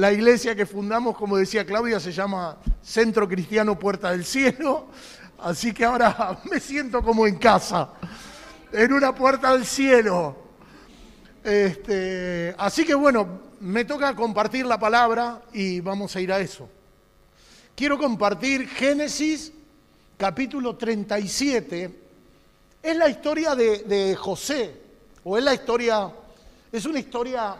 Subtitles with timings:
[0.00, 4.86] La iglesia que fundamos, como decía Claudia, se llama Centro Cristiano Puerta del Cielo.
[5.40, 7.90] Así que ahora me siento como en casa,
[8.72, 10.38] en una puerta del cielo.
[11.44, 16.66] Este, así que bueno, me toca compartir la palabra y vamos a ir a eso.
[17.74, 19.52] Quiero compartir Génesis
[20.16, 22.00] capítulo 37.
[22.82, 24.80] Es la historia de, de José,
[25.22, 26.10] o es la historia,
[26.72, 27.54] es una historia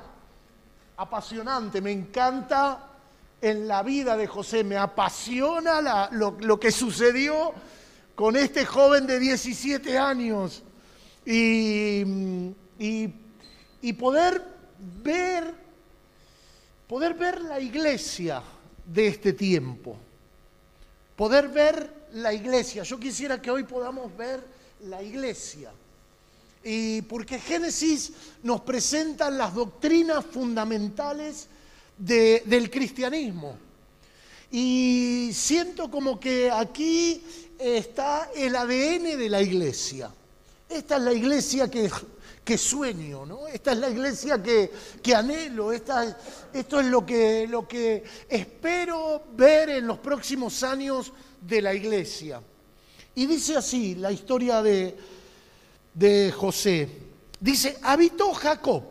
[1.00, 2.90] apasionante, me encanta
[3.40, 7.54] en la vida de José, me apasiona lo, que sucedió
[8.14, 10.62] con este joven de 17 años
[11.24, 12.02] y,
[12.78, 14.44] y, poder
[15.02, 15.54] ver,
[16.86, 18.42] poder ver la iglesia
[18.84, 19.96] de este tiempo,
[21.16, 22.82] poder ver la iglesia.
[22.82, 24.44] Yo quisiera que hoy podamos ver
[24.80, 25.70] la iglesia.
[26.62, 31.48] Y porque Génesis nos presenta las doctrinas fundamentales
[31.96, 33.56] del cristianismo.
[34.50, 37.22] Y siento como que aquí
[37.58, 40.10] está el ADN de la iglesia.
[40.68, 43.46] Esta es la iglesia que, sueño, ¿no?
[43.46, 44.70] Esta es la iglesia que,
[45.14, 52.42] anhelo, esto es lo que espero ver en los próximos años de la iglesia.
[53.14, 54.96] Y dice así la historia de,
[55.94, 56.88] de José.
[57.40, 58.84] Dice, habitó Jacob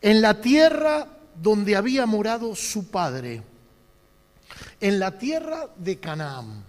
[0.00, 3.42] en la tierra donde había morado su padre,
[4.80, 6.64] en la tierra de Canaán.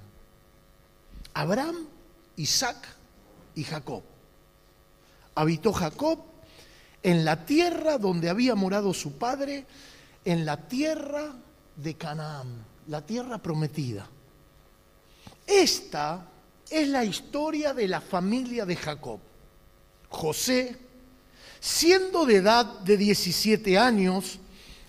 [1.33, 1.87] Abraham,
[2.35, 2.87] Isaac
[3.55, 4.03] y Jacob.
[5.35, 6.19] Habitó Jacob
[7.01, 9.65] en la tierra donde había morado su padre,
[10.23, 11.33] en la tierra
[11.75, 14.07] de Canaán, la tierra prometida.
[15.45, 16.25] Esta
[16.73, 19.19] es la historia de la familia de Jacob.
[20.09, 20.75] José,
[21.59, 24.39] siendo de edad de 17 años,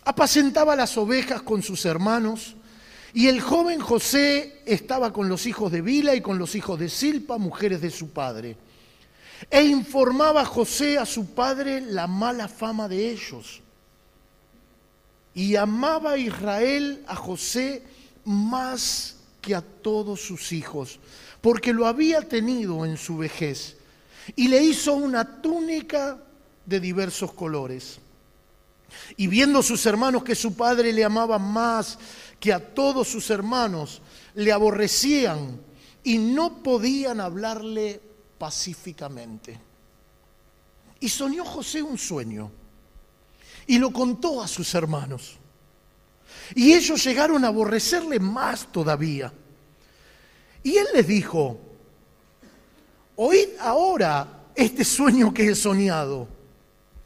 [0.04, 2.56] apacentaba las ovejas con sus hermanos,
[3.12, 6.88] y el joven José estaba con los hijos de Bila y con los hijos de
[6.88, 8.56] Silpa, mujeres de su padre.
[9.50, 13.60] E informaba José a su padre la mala fama de ellos.
[15.32, 17.82] Y amaba a Israel a José
[18.24, 20.98] más que a todos sus hijos,
[21.44, 23.76] porque lo había tenido en su vejez,
[24.34, 26.18] y le hizo una túnica
[26.64, 27.98] de diversos colores.
[29.18, 31.98] Y viendo sus hermanos que su padre le amaba más
[32.40, 34.00] que a todos sus hermanos,
[34.36, 35.60] le aborrecían
[36.02, 38.00] y no podían hablarle
[38.38, 39.60] pacíficamente.
[40.98, 42.50] Y soñó José un sueño
[43.66, 45.36] y lo contó a sus hermanos.
[46.54, 49.30] Y ellos llegaron a aborrecerle más todavía.
[50.64, 51.58] Y él les dijo,
[53.16, 56.26] oíd ahora este sueño que he soñado.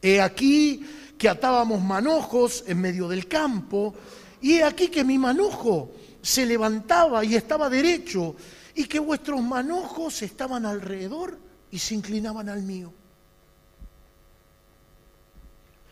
[0.00, 0.86] He aquí
[1.18, 3.94] que atábamos manojos en medio del campo,
[4.40, 5.90] y he aquí que mi manojo
[6.22, 8.36] se levantaba y estaba derecho,
[8.76, 11.36] y que vuestros manojos estaban alrededor
[11.72, 12.92] y se inclinaban al mío.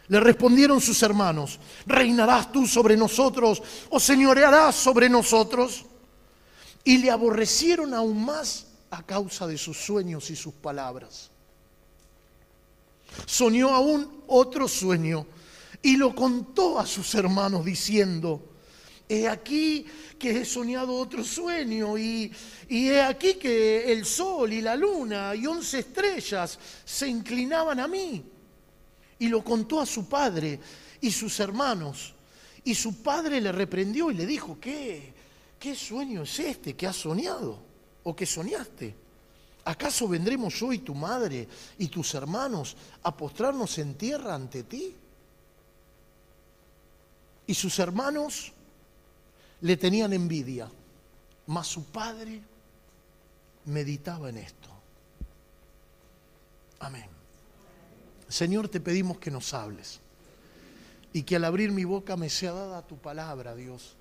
[0.06, 3.60] Le respondieron sus hermanos, ¿reinarás tú sobre nosotros
[3.90, 5.84] o señorearás sobre nosotros?
[6.86, 11.30] Y le aborrecieron aún más a causa de sus sueños y sus palabras.
[13.26, 15.26] Soñó aún otro sueño
[15.82, 18.40] y lo contó a sus hermanos diciendo,
[19.08, 19.84] he aquí
[20.16, 22.32] que he soñado otro sueño y,
[22.68, 27.88] y he aquí que el sol y la luna y once estrellas se inclinaban a
[27.88, 28.22] mí.
[29.18, 30.60] Y lo contó a su padre
[31.00, 32.14] y sus hermanos.
[32.62, 35.16] Y su padre le reprendió y le dijo, ¿qué?
[35.58, 37.58] ¿Qué sueño es este que has soñado
[38.04, 38.94] o que soñaste?
[39.64, 44.94] ¿Acaso vendremos yo y tu madre y tus hermanos a postrarnos en tierra ante ti?
[47.48, 48.52] Y sus hermanos
[49.60, 50.70] le tenían envidia,
[51.46, 52.40] mas su padre
[53.64, 54.68] meditaba en esto.
[56.78, 57.08] Amén.
[58.28, 60.00] Señor, te pedimos que nos hables
[61.12, 63.95] y que al abrir mi boca me sea dada tu palabra, Dios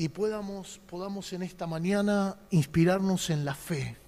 [0.00, 3.98] y podamos, podamos en esta mañana inspirarnos en la fe.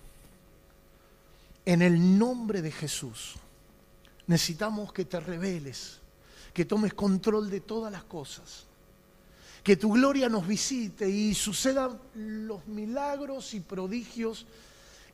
[1.66, 3.34] En el nombre de Jesús.
[4.26, 6.00] Necesitamos que te reveles,
[6.54, 8.64] que tomes control de todas las cosas,
[9.62, 14.46] que tu gloria nos visite y sucedan los milagros y prodigios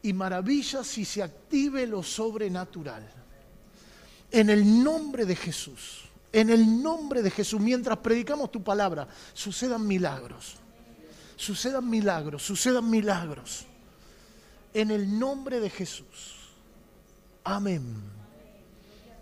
[0.01, 3.03] y maravillas y se active lo sobrenatural.
[4.31, 9.85] En el nombre de Jesús, en el nombre de Jesús, mientras predicamos tu palabra, sucedan
[9.85, 10.61] milagros
[11.39, 13.65] sucedan milagros, sucedan milagros.
[14.75, 16.53] En el nombre de Jesús.
[17.45, 17.83] Amén.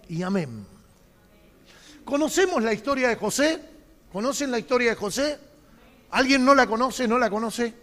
[0.09, 0.67] Y amén.
[2.05, 3.63] ¿Conocemos la historia de José?
[4.13, 5.39] ¿Conocen la historia de José?
[6.11, 7.07] ¿Alguien no la conoce?
[7.07, 7.75] ¿No la conoce?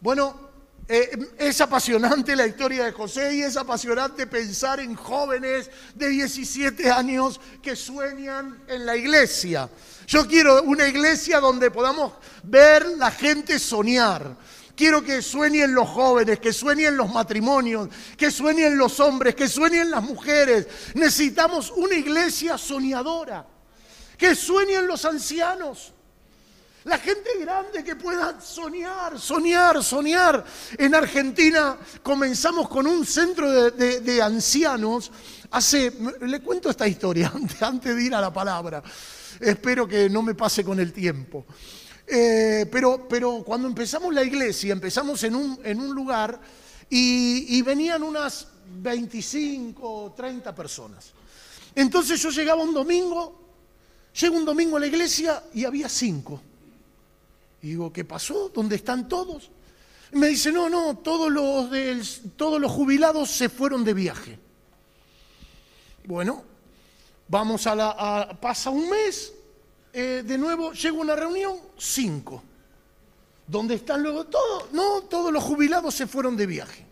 [0.00, 0.43] Bueno,
[0.86, 6.90] eh, es apasionante la historia de José y es apasionante pensar en jóvenes de 17
[6.90, 9.70] años que sueñan en la iglesia.
[10.06, 14.36] Yo quiero una iglesia donde podamos ver la gente soñar.
[14.76, 17.88] Quiero que sueñen los jóvenes, que sueñen los matrimonios,
[18.18, 20.66] que sueñen los hombres, que sueñen las mujeres.
[20.94, 23.46] Necesitamos una iglesia soñadora,
[24.18, 25.93] que sueñen los ancianos.
[26.84, 30.44] La gente grande que pueda soñar, soñar, soñar.
[30.76, 35.10] En Argentina comenzamos con un centro de, ancianos.
[35.50, 35.90] Hace,
[36.20, 38.82] le cuento esta historia antes, de ir a la palabra.
[39.40, 41.46] Espero que no me pase con el tiempo.
[42.06, 46.38] Eh, pero, pero cuando empezamos la iglesia, empezamos en un, en un lugar
[46.90, 51.12] y, y venían unas 25, 30 personas.
[51.74, 53.40] Entonces yo llegaba un domingo,
[54.20, 56.42] llego un domingo a la iglesia y había cinco.
[57.64, 58.50] Y digo, ¿qué pasó?
[58.50, 59.50] ¿Dónde están todos?
[60.12, 64.38] Y me dice, no, no, todos los, todos los jubilados se fueron de viaje.
[66.04, 66.44] Bueno,
[67.26, 68.38] vamos a la...
[68.38, 69.32] pasa un mes,
[69.94, 72.42] eh, de nuevo llega una reunión, cinco.
[73.46, 74.70] ¿Dónde están luego todos?
[74.72, 76.84] No, todos los jubilados se fueron de viaje.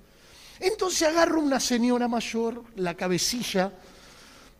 [0.58, 3.70] Entonces agarro una señora mayor, la cabecilla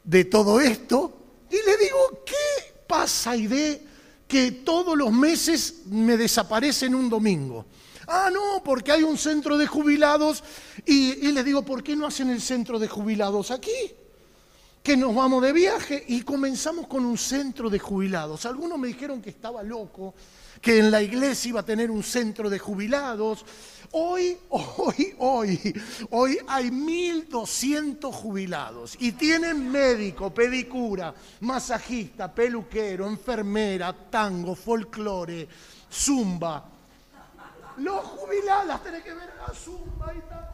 [0.05, 1.17] de todo esto,
[1.51, 3.92] y le digo, ¿qué pasa, de
[4.33, 7.67] que todos los meses me desaparecen un domingo.
[8.09, 10.43] Ah, no, porque hay un centro de jubilados
[10.87, 13.93] y, les digo, ¿por qué no hacen el centro de jubilados aquí?
[14.83, 18.47] Que nos vamos de viaje y comenzamos con un centro de jubilados.
[18.47, 20.15] Algunos me dijeron que estaba loco,
[20.63, 23.45] que en la iglesia iba a tener un centro de jubilados.
[23.93, 34.55] Hoy, hoy, hoy, hoy hay 1.200 jubilados y tienen médico, pedicura, masajista, peluquero, enfermera, tango,
[34.55, 35.47] folclore,
[35.91, 36.65] zumba.
[37.79, 40.53] Los jubilados, tenés que ver la zumba y tal.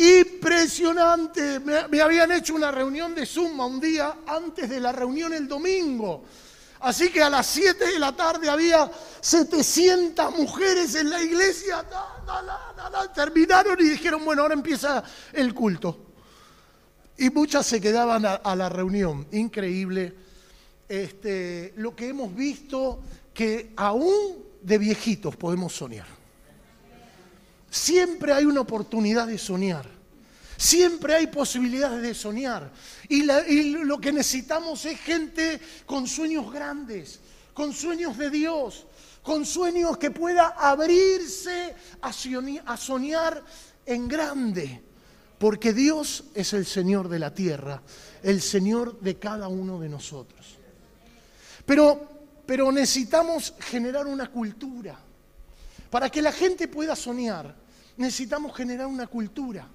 [0.00, 1.60] Impresionante.
[1.60, 6.24] Me, habían hecho una reunión de Zumba un día antes de la reunión el domingo.
[6.80, 8.90] Así que a las 7 de la tarde había
[9.20, 11.84] 700 mujeres en la iglesia.
[13.14, 16.06] Terminaron y dijeron, bueno, ahora empieza el culto.
[17.18, 19.26] Y muchas se quedaban a, la reunión.
[19.32, 20.14] Increíble
[20.88, 23.00] este, lo que hemos visto,
[23.34, 26.06] que aún de viejitos podemos soñar.
[27.70, 29.99] Siempre hay una oportunidad de soñar.
[30.60, 32.70] Siempre hay posibilidades de soñar.
[33.08, 37.18] Y, lo que necesitamos es gente con sueños grandes,
[37.54, 38.86] con sueños de Dios,
[39.22, 43.42] con sueños que pueda abrirse a soñar
[43.86, 44.82] en grande.
[45.38, 47.82] Porque Dios es el Señor de la tierra,
[48.22, 50.58] el Señor de cada uno de nosotros.
[51.64, 52.06] Pero,
[52.44, 55.00] pero necesitamos generar una cultura.
[55.88, 57.56] Para que la gente pueda soñar,
[57.96, 59.66] necesitamos generar una cultura.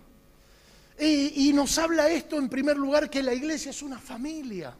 [0.97, 4.73] Y, nos habla esto en primer lugar que la iglesia es una familia.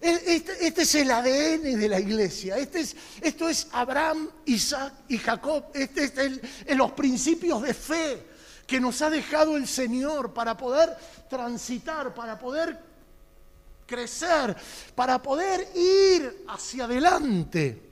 [0.00, 2.56] E, este, este, es el ADN de la iglesia.
[2.56, 5.64] Este es, esto es Abraham, Isaac y Jacob.
[5.74, 6.40] Este es el,
[6.76, 8.22] los principios de fe
[8.66, 10.96] que nos ha dejado el Señor para poder
[11.28, 12.78] transitar, para poder
[13.86, 14.56] crecer,
[14.94, 17.82] para poder ir hacia adelante.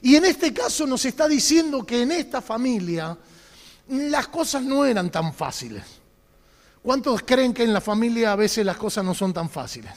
[0.00, 3.16] Y en este caso nos está diciendo que en esta familia
[3.88, 6.01] las cosas no eran tan fáciles.
[6.82, 9.92] ¿Cuántos creen que en la familia a veces las cosas no son tan fáciles?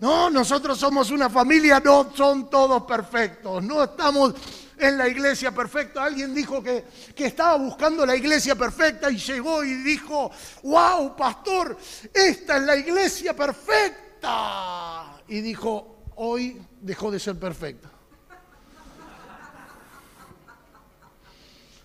[0.00, 4.34] No, nosotros somos una familia, no son todos perfectos, no estamos
[4.76, 6.04] en la iglesia perfecta.
[6.04, 6.84] Alguien dijo que,
[7.14, 10.30] que, estaba buscando la iglesia perfecta y llegó y dijo,
[10.64, 11.78] wow, pastor,
[12.12, 15.20] esta es la iglesia perfecta.
[15.28, 17.88] Y dijo, hoy dejó de ser perfecta.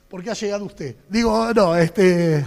[0.09, 0.95] ¿Por qué ha llegado usted?
[1.07, 2.43] Digo, no, este...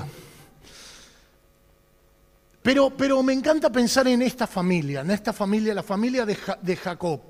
[2.63, 7.21] Pero, pero me encanta pensar en esta familia, en esta familia, la familia de, Jacob.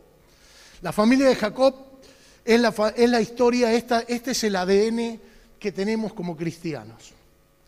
[0.83, 1.75] La familia de Jacob
[2.45, 5.19] es la, es la historia, esta, este es el ADN
[5.59, 7.13] que tenemos como cristianos.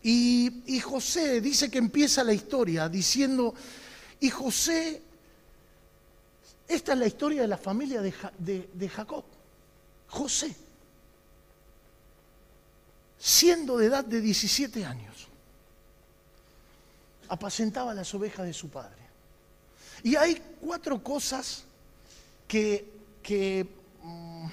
[0.03, 3.55] Y, José dice que empieza la historia diciendo,
[4.19, 5.01] y José,
[6.67, 9.23] esta es la historia de la familia de, de Jacob.
[10.07, 10.55] José,
[13.17, 15.29] siendo de edad de 17 años
[17.29, 19.03] apacentaba las ovejas de su padre.
[20.03, 21.63] Y hay cuatro cosas
[22.47, 23.67] que,
[24.03, 24.45] mm,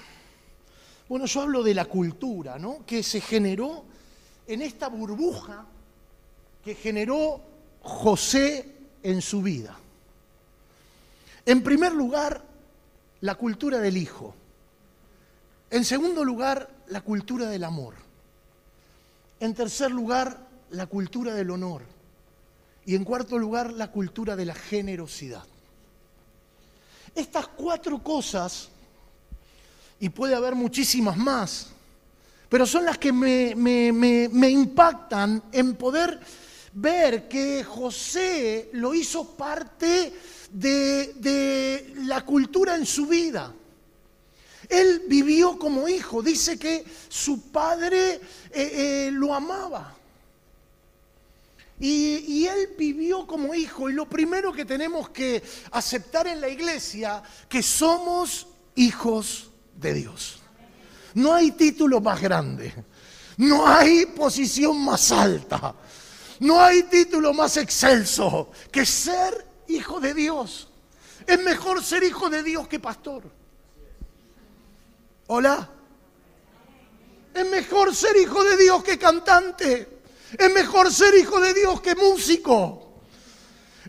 [1.09, 2.85] bueno, yo hablo de la cultura, ¿no?
[2.87, 3.85] Que se generó
[4.47, 5.67] en esta burbuja
[6.65, 7.41] que generó
[7.83, 8.67] José
[9.03, 9.77] en su vida.
[11.45, 12.43] En primer lugar,
[13.21, 14.35] la cultura del hijo.
[15.71, 17.95] En segundo lugar, la cultura del amor.
[19.41, 20.39] En tercer lugar,
[20.71, 21.83] la cultura del honor.
[22.85, 25.45] Y en cuarto lugar, la cultura de la generosidad.
[27.15, 28.69] Estas cuatro cosas,
[30.01, 31.69] y puede haber muchísimas más,
[32.49, 36.21] pero son las que me, impactan en poder
[36.75, 40.13] ver que José lo hizo parte
[40.51, 43.55] de, la cultura en su vida.
[44.69, 48.21] Él vivió como hijo, dice que su padre eh,
[48.53, 49.97] eh, lo amaba.
[51.85, 53.91] Y, él vivió como hijo.
[53.91, 58.47] Y lo primero que tenemos que aceptar en la iglesia, que somos
[58.77, 60.41] hijos de Dios.
[61.15, 62.73] No hay título más grande.
[63.39, 65.75] No hay posición más alta.
[66.39, 70.69] No hay título más excelso que ser hijo de Dios.
[71.27, 73.25] Es mejor ser hijo de Dios que pastor.
[75.27, 75.69] Hola.
[77.35, 80.02] Es mejor ser hijo de Dios que cantante.
[80.39, 82.93] Es mejor ser hijo de Dios que músico.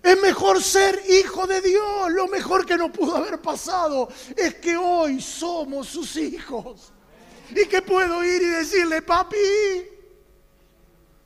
[0.01, 2.11] Es mejor ser hijo de Dios.
[2.11, 6.91] Lo mejor que nos pudo haber pasado es que hoy somos sus hijos.
[7.51, 9.37] Y que puedo ir y decirle, papi,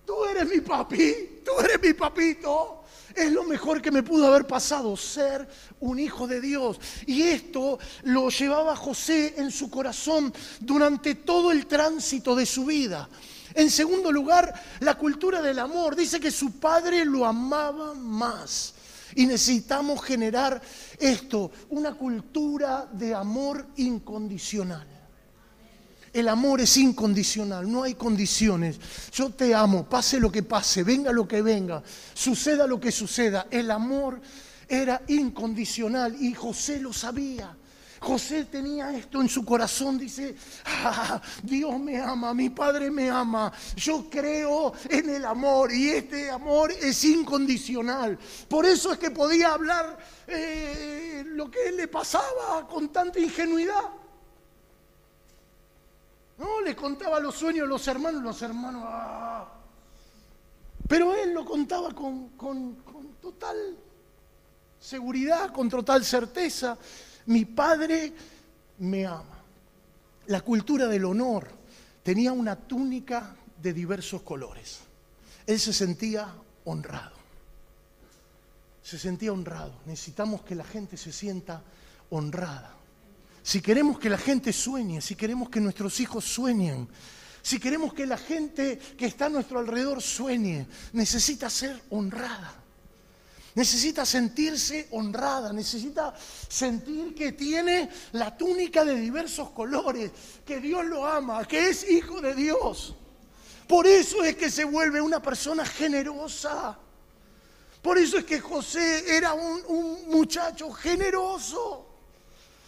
[0.06, 2.84] tú eres mi papi, tú eres mi papito.
[3.16, 5.48] Es lo mejor que me pudo haber pasado, ser
[5.80, 6.80] un hijo de Dios.
[7.08, 13.10] Y esto lo llevaba José en su corazón durante todo el tránsito de su vida.
[13.58, 15.96] En segundo lugar, la cultura del amor.
[15.96, 18.76] Dice que su padre lo amaba más.
[19.16, 20.62] Y necesitamos generar
[21.00, 24.86] esto, una cultura de amor incondicional.
[26.14, 28.80] El amor es incondicional, no hay condiciones.
[29.12, 31.82] Yo te amo, pase lo que pase, venga lo que venga,
[32.14, 33.48] suceda lo que suceda.
[33.50, 34.22] El amor
[34.70, 37.58] era incondicional y José lo sabía.
[38.00, 40.36] José tenía esto en su corazón, dice,
[40.66, 46.30] ah, Dios me ama, mi Padre me ama, yo creo en el amor y este
[46.30, 48.18] amor es incondicional.
[48.48, 53.84] Por eso es que podía hablar eh, lo que le pasaba con tanta ingenuidad.
[56.38, 58.84] No, le contaba los sueños a los hermanos, los hermanos...
[58.86, 59.54] Ah.
[60.88, 62.78] Pero él lo contaba con, con
[63.22, 63.76] total
[64.80, 66.78] seguridad, con total certeza
[67.28, 68.14] mi padre
[68.80, 69.44] me ama.
[70.28, 71.48] La cultura del honor
[72.04, 74.80] tenía una túnica de diversos colores.
[75.46, 76.34] Él se sentía
[76.66, 77.16] honrado.
[78.84, 79.74] Se sentía honrado.
[79.86, 81.62] Necesitamos que la gente se sienta
[82.10, 82.74] honrada.
[83.44, 86.88] Si queremos que la gente sueñe, si queremos que nuestros hijos sueñen,
[87.42, 92.67] si queremos que la gente que está a nuestro alrededor sueñe, necesita ser honrada
[93.58, 96.14] necesita sentirse honrada, necesita
[96.48, 100.12] sentir que tiene la túnica de diversos colores,
[100.46, 102.96] que Dios lo ama, que es hijo de Dios.
[103.68, 106.78] Por eso es que se vuelve una persona generosa.
[107.82, 111.84] Por eso es que José era un, muchacho generoso.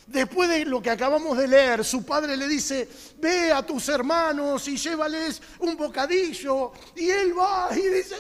[0.08, 4.68] Después de lo que acabamos de leer, su padre le dice, ve a tus hermanos
[4.68, 6.72] y llévales un bocadillo.
[6.96, 8.16] Y él va y dice,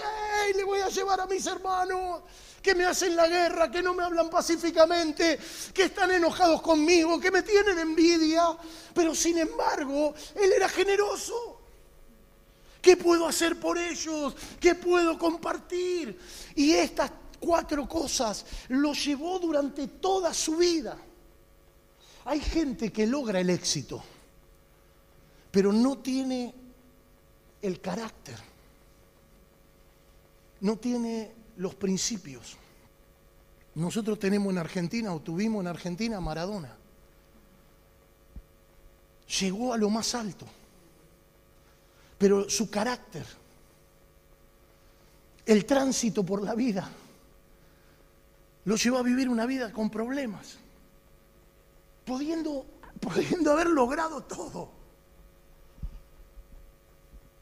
[0.45, 2.21] ¡Ey, le voy a llevar a mis hermanos!
[2.61, 5.39] Que me hacen la guerra, que no me hablan pacíficamente,
[5.73, 8.57] que están enojados conmigo, que me tienen envidia.
[8.93, 11.61] Pero sin embargo, Él era generoso.
[12.81, 14.35] ¿Qué puedo hacer por ellos?
[14.59, 16.17] ¿Qué puedo compartir?
[16.55, 20.97] Y estas cuatro cosas lo llevó durante toda su vida.
[22.25, 24.03] Hay gente que logra el éxito,
[25.51, 26.53] pero no tiene
[27.61, 28.37] el carácter,
[30.61, 32.55] no tiene los principios.
[33.75, 36.75] Nosotros tenemos en Argentina, o tuvimos en Argentina, Maradona.
[39.39, 40.45] Llegó a lo más alto,
[42.17, 43.25] pero su carácter,
[45.45, 46.89] el tránsito por la vida,
[48.65, 50.55] lo llevó a vivir una vida con problemas,
[52.05, 52.65] pudiendo,
[53.01, 54.79] pudiendo haber logrado todo.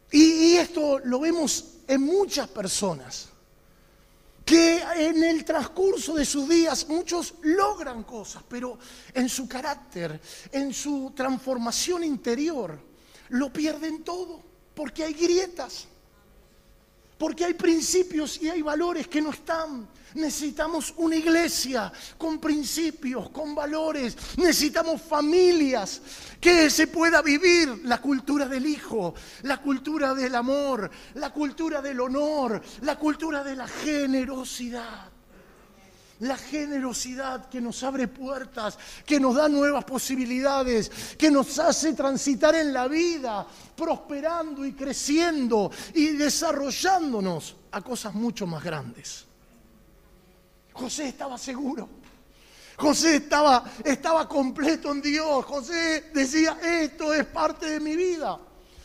[0.10, 3.30] y esto lo vemos en muchas personas
[4.48, 8.80] que en el transcurso de sus días muchos logran cosas, pero
[9.14, 10.22] en su carácter,
[10.54, 12.80] en su transformación interior,
[13.28, 14.42] lo pierden todo,
[14.74, 15.88] porque hay grietas,
[17.18, 19.90] Porque hay principios y hay valores que no están.
[20.18, 24.18] Necesitamos una iglesia con principios, con valores.
[24.38, 26.02] Necesitamos familias
[26.42, 32.00] que se pueda vivir la cultura del hijo, la cultura del amor, la cultura del
[32.02, 35.12] honor, la cultura de la generosidad.
[36.22, 42.56] La generosidad que nos abre puertas, que nos da nuevas posibilidades, que nos hace transitar
[42.56, 43.46] en la vida,
[43.76, 49.27] prosperando y creciendo y desarrollándonos a cosas mucho más grandes.
[50.78, 51.90] José estaba seguro.
[52.78, 55.44] José estaba, estaba completo en Dios.
[55.46, 58.40] José decía, esto es parte de mi vida.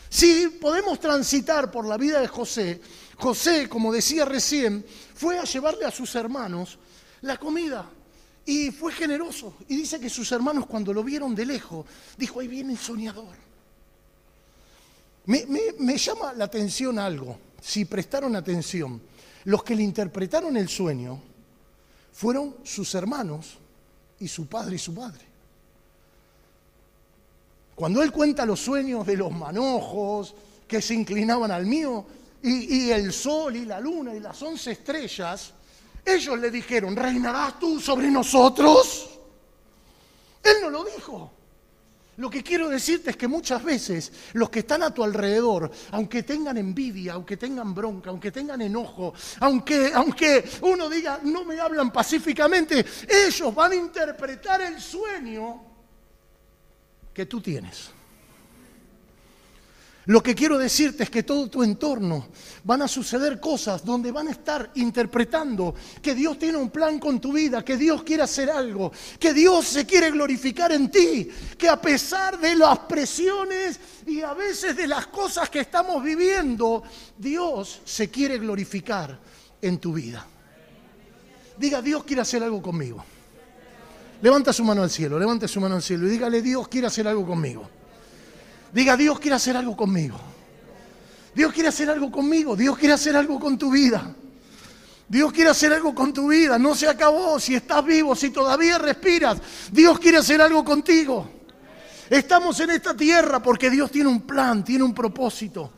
[0.08, 2.80] Si podemos transitar por la vida de José,
[3.16, 4.84] José, como decía recién,
[5.14, 6.78] fue a llevarle a sus hermanos
[7.20, 7.88] la comida.
[8.44, 9.56] Y fue generoso.
[9.68, 13.36] Y dice que sus hermanos cuando lo vieron de lejos, dijo, ahí viene el soñador.
[15.26, 19.00] Me, llama la atención algo, si prestaron atención.
[19.44, 21.22] Los que le interpretaron el sueño
[22.12, 23.58] fueron sus hermanos
[24.20, 25.24] y su padre y su madre.
[27.74, 30.34] Cuando él cuenta los sueños de los manojos
[30.68, 32.04] que se inclinaban al mío,
[32.42, 35.52] y, y el sol y la luna y las once estrellas,
[36.04, 39.10] ellos le dijeron, ¿reinarás tú sobre nosotros?
[40.42, 41.30] Él no lo dijo.
[42.22, 46.22] Lo que quiero decirte es que muchas veces los que están a tu alrededor, aunque
[46.22, 51.92] tengan envidia, aunque tengan bronca, aunque tengan enojo, aunque, aunque uno diga no me hablan
[51.92, 55.64] pacíficamente, ellos van a interpretar el sueño
[57.12, 57.90] que tú tienes.
[60.06, 62.26] Lo que quiero decirte es que todo tu entorno
[62.64, 67.20] van a suceder cosas donde van a estar interpretando que Dios tiene un plan con
[67.20, 68.90] tu vida, que Dios quiere hacer algo,
[69.20, 74.34] que Dios se quiere glorificar en ti, que a pesar de las presiones y a
[74.34, 76.82] veces de las cosas que estamos viviendo,
[77.16, 79.16] Dios se quiere glorificar
[79.60, 80.26] en tu vida.
[81.56, 83.04] Diga, Dios quiere hacer algo conmigo.
[84.20, 87.06] Levanta su mano al cielo, levanta su mano al cielo y dígale, Dios quiere hacer
[87.06, 87.81] algo conmigo.
[88.72, 90.18] Diga, Dios quiere hacer algo conmigo.
[91.34, 92.56] Dios quiere hacer algo conmigo.
[92.56, 94.14] Dios quiere hacer algo con tu vida.
[95.08, 96.58] Dios quiere hacer algo con tu vida.
[96.58, 97.38] No se acabó.
[97.38, 99.38] Si estás vivo, si todavía respiras,
[99.70, 101.28] Dios quiere hacer algo contigo.
[102.08, 105.72] Estamos en esta tierra porque Dios tiene un plan, tiene un propósito.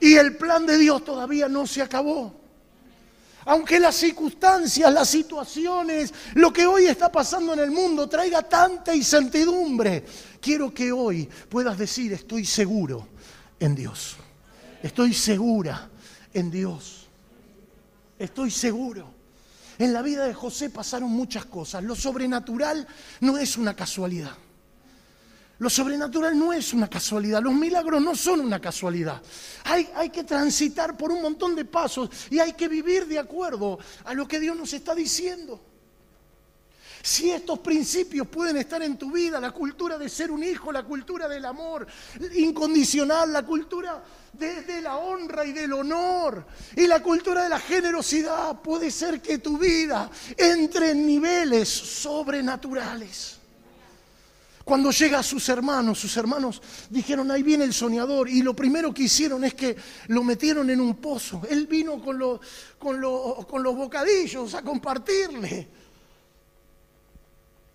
[0.00, 2.45] Y el plan de Dios todavía no se acabó.
[3.46, 8.94] Aunque las circunstancias, las situaciones, lo que hoy está pasando en el mundo traiga tanta
[8.94, 10.04] incertidumbre,
[10.40, 13.06] quiero que hoy puedas decir, estoy seguro
[13.60, 14.16] en Dios.
[14.82, 15.88] Estoy segura
[16.34, 17.06] en Dios.
[18.18, 19.14] Estoy seguro.
[19.78, 21.84] En la vida de José pasaron muchas cosas.
[21.84, 22.84] Lo sobrenatural
[23.20, 24.36] no es una casualidad.
[25.58, 29.22] Lo sobrenatural no es una casualidad, los milagros no son una casualidad.
[29.64, 33.78] Hay, hay, que transitar por un montón de pasos y hay que vivir de acuerdo
[34.04, 35.60] a lo que Dios nos está diciendo.
[37.06, 40.82] Si estos principios pueden estar en tu vida, la cultura de ser un hijo, la
[40.82, 41.86] cultura del amor
[42.34, 48.60] incondicional, la cultura de, la honra y del honor y la cultura de la generosidad,
[48.60, 53.35] puede ser que tu vida entre en niveles sobrenaturales.
[54.66, 58.92] Cuando llega a sus hermanos, sus hermanos dijeron, ahí viene el soñador, y lo primero
[58.92, 59.76] que hicieron es que
[60.08, 61.42] lo metieron en un pozo.
[61.48, 62.18] Él vino con,
[62.76, 63.00] con,
[63.46, 65.68] con los bocadillos a compartirle.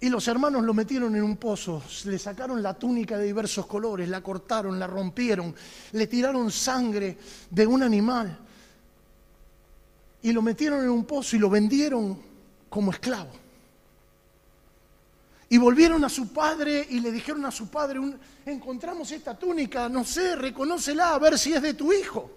[0.01, 4.09] Y los hermanos lo metieron en un pozo, le sacaron la túnica de diversos colores,
[4.09, 5.55] la cortaron, la rompieron,
[5.93, 7.17] le tiraron sangre
[7.49, 8.37] de un animal
[10.23, 12.21] y lo metieron en un pozo y lo vendieron
[12.67, 13.31] como esclavo.
[15.51, 17.99] Y volvieron a su padre y le dijeron a su padre,
[18.45, 22.31] encontramos esta túnica, no sé, reconócela a ver si es de tu hijo.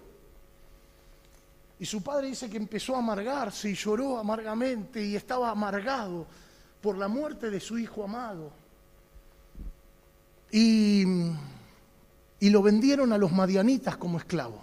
[1.79, 6.27] Y su padre dice que empezó a amargarse y lloró amargamente y estaba amargado
[6.81, 8.51] por la muerte de su hijo amado.
[10.51, 11.05] Y,
[12.41, 14.61] y lo vendieron a los madianitas como esclavo.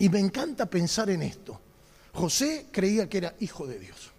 [0.00, 1.60] Y me encanta pensar en esto.
[2.12, 4.11] José creía que era hijo de Dios.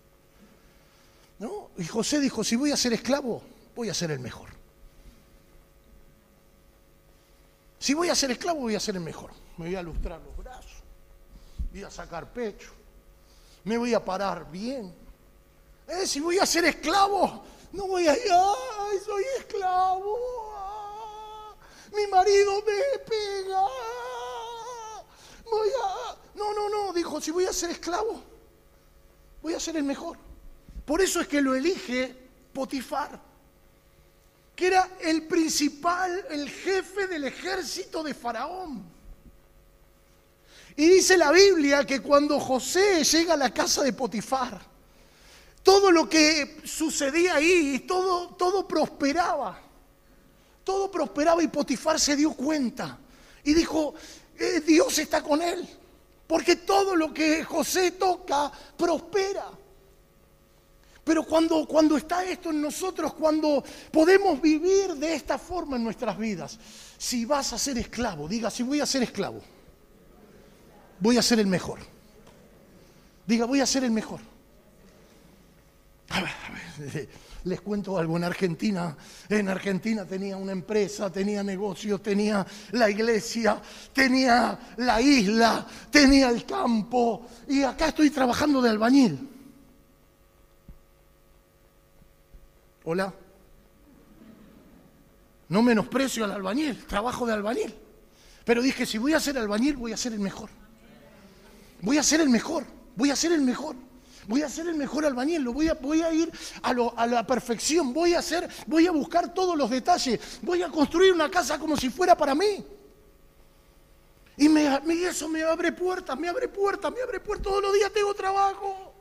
[1.77, 3.41] Y José dijo, si voy a ser esclavo,
[3.75, 4.49] voy a ser el mejor.
[7.79, 9.31] Si voy a ser esclavo, voy a ser el mejor.
[9.57, 10.71] Me voy a lustrar los brazos,
[11.71, 12.71] voy a sacar pecho,
[13.63, 14.93] me voy a parar bien,
[15.87, 20.17] eh, si voy a ser esclavo, no voy a ir, ay, soy esclavo.
[20.55, 21.53] Ah,
[21.93, 23.61] mi marido me pega.
[25.45, 26.17] Voy a...
[26.35, 28.21] No, no, no, dijo, si voy a ser esclavo,
[29.41, 30.17] voy a ser el mejor.
[30.85, 32.15] Por eso es que lo elige
[32.53, 33.19] Potifar,
[34.55, 38.83] que era el principal, el jefe del ejército de Faraón.
[40.75, 44.59] Y dice la Biblia que cuando José llega a la casa de Potifar,
[45.61, 49.59] todo lo que sucedía ahí, todo, todo prosperaba.
[50.63, 52.97] Todo prosperaba y Potifar se dio cuenta
[53.43, 53.93] y dijo,
[54.37, 55.67] eh, Dios está con él,
[56.25, 59.45] porque todo lo que José toca prospera.
[61.03, 66.17] Pero cuando, cuando está esto en nosotros, cuando podemos vivir de esta forma en nuestras
[66.17, 66.57] vidas,
[66.97, 69.41] si vas a ser esclavo, diga, si voy a ser esclavo,
[70.99, 71.79] voy a ser el mejor.
[73.27, 74.21] Diga, voy a ser el mejor.
[76.09, 77.09] A ver, a ver,
[77.43, 78.15] les cuento algo.
[78.15, 78.95] En Argentina,
[79.27, 83.61] en Argentina tenía una empresa, tenía negocios, tenía la iglesia,
[83.91, 87.27] tenía la isla, tenía el campo.
[87.49, 89.32] Y acá estoy trabajando de albañil.
[92.83, 93.13] Hola.
[95.49, 97.73] No menosprecio al albañil, trabajo de albañil.
[98.45, 100.49] Pero dije, si voy a ser albañil, voy a ser el mejor.
[101.81, 102.65] Voy a ser el mejor,
[102.95, 103.75] voy a ser el mejor.
[104.25, 107.27] Voy a ser el mejor albañil, lo voy a, voy a ir a, a, la
[107.27, 111.59] perfección, voy a hacer, voy a buscar todos los detalles, voy a construir una casa
[111.59, 112.65] como si fuera para mí.
[114.37, 114.65] Y me,
[115.05, 117.43] eso me abre puertas, me abre puertas, me abre puertas.
[117.43, 118.92] Todos los días tengo trabajo.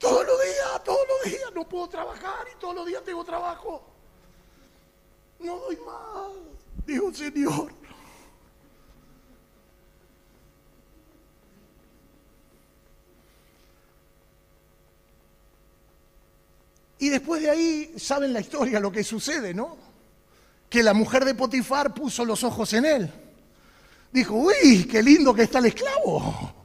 [0.00, 3.84] Todos los días, todos los días no puedo trabajar y todos los días tengo trabajo.
[5.38, 6.32] No doy más,
[6.86, 7.70] dijo Señor.
[16.98, 19.76] Y después de ahí, saben la historia, lo que sucede, ¿no?
[20.68, 23.12] Que la mujer de Potifar puso los ojos en él.
[24.12, 26.59] Dijo, uy, qué lindo que está el esclavo.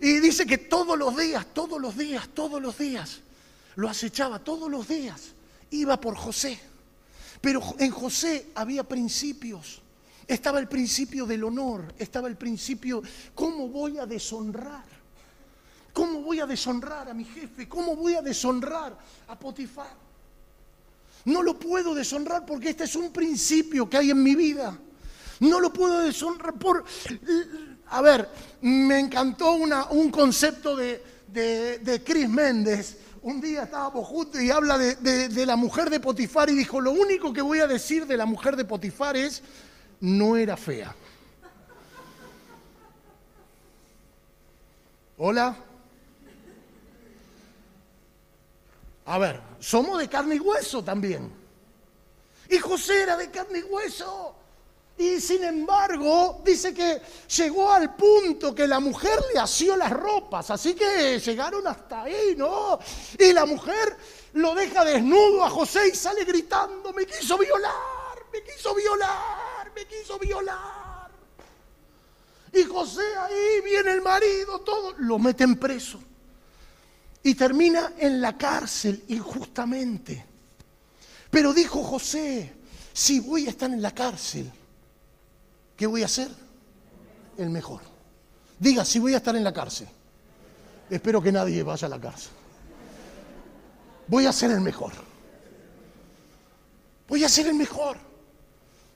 [0.00, 3.20] Y dice que todos los días, todos los días, todos los días,
[3.76, 5.32] lo acechaba, todos los días,
[5.70, 6.58] iba por José.
[7.40, 9.82] Pero en José había principios.
[10.26, 13.02] Estaba el principio del honor, estaba el principio,
[13.34, 14.84] ¿cómo voy a deshonrar?
[15.92, 17.68] ¿Cómo voy a deshonrar a mi jefe?
[17.68, 19.96] ¿Cómo voy a deshonrar a Potifar?
[21.24, 24.78] No lo puedo deshonrar porque este es un principio que hay en mi vida.
[25.40, 26.84] No lo puedo deshonrar por...
[27.90, 28.28] A ver,
[28.60, 32.98] me encantó un concepto de, de, Chris Méndez.
[33.22, 34.94] Un día estábamos juntos y habla de,
[35.28, 38.26] de la mujer de Potifar y dijo, lo único que voy a decir de la
[38.26, 39.42] mujer de Potifar es,
[40.00, 40.94] no era fea.
[45.16, 45.56] Hola.
[49.04, 51.32] A ver, somos de carne y hueso también.
[52.48, 54.37] Y José era de carne y hueso.
[54.98, 57.00] Y sin embargo, dice que
[57.36, 60.50] llegó al punto que la mujer le asió las ropas.
[60.50, 62.78] Así que llegaron hasta ahí, ¿no?
[63.16, 63.96] Y la mujer
[64.32, 69.86] lo deja desnudo a José y sale gritando, me quiso violar, me quiso violar, me
[69.86, 71.10] quiso violar.
[72.52, 76.00] Y José ahí viene el marido, todo, lo meten preso
[77.22, 80.24] y termina en la cárcel injustamente.
[81.30, 82.54] Pero dijo José,
[82.92, 84.50] si voy a estar en la cárcel,
[85.78, 86.28] ¿qué voy a hacer?
[87.38, 87.80] El mejor.
[88.58, 89.88] Diga, si voy a estar en la cárcel.
[90.90, 92.32] Espero que nadie vaya a la cárcel.
[94.08, 94.92] Voy a ser el mejor.
[97.06, 98.07] Voy a ser el mejor.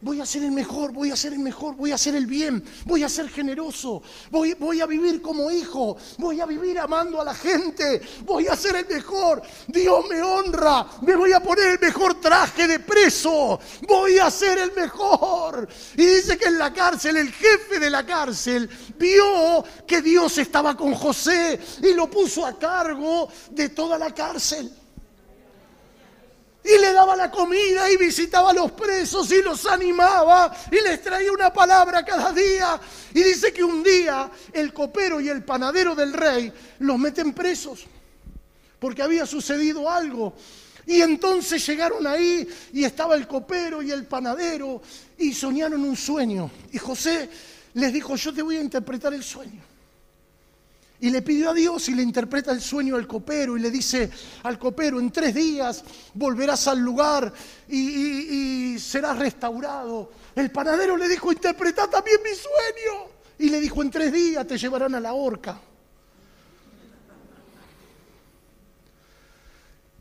[0.03, 2.65] Voy a ser el mejor, voy a ser el mejor, voy a hacer el bien,
[2.87, 7.25] voy a ser generoso, voy, voy, a vivir como hijo, voy a vivir amando a
[7.25, 9.41] la gente, voy a ser el mejor.
[9.69, 14.59] Dios me honra, me voy a poner el mejor traje de preso, voy a ser
[14.59, 15.69] el mejor.
[15.97, 20.77] Y dice que en la cárcel, el jefe de la cárcel vio que Dios estaba
[20.77, 24.82] con José y lo puso a cargo de toda la cárcel.
[26.65, 31.03] Y le daba la comida y visitaba a los presos y los animaba y les
[31.03, 32.81] traía una palabra cada día.
[33.13, 37.87] Y dice que un día el copero y el panadero del rey los meten presos
[38.79, 40.35] porque había sucedido algo.
[40.87, 44.83] Y entonces llegaron ahí y estaba el copero y el panadero
[45.19, 46.51] y soñaron un sueño.
[46.73, 47.29] Y José
[47.75, 49.72] les dijo, yo te voy a interpretar el sueño.
[51.03, 54.09] Y le pidió a Dios y le interpreta el sueño al copero y le dice
[54.45, 55.83] al copero, en tres días
[56.15, 57.33] volverás al lugar
[57.69, 60.13] y, serás restaurado.
[60.33, 63.11] El panadero le dijo, interpreta también mi sueño.
[63.41, 65.61] Y le dijo, en tres días te llevarán a la horca.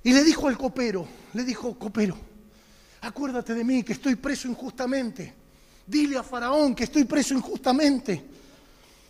[0.03, 2.15] Y le dijo al copero, le dijo, copero,
[3.01, 5.33] acuérdate de mí que estoy preso injustamente.
[5.87, 8.23] Dile a Faraón que estoy preso injustamente.